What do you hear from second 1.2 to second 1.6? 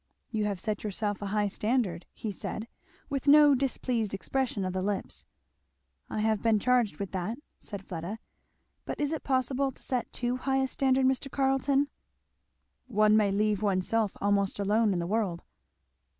a high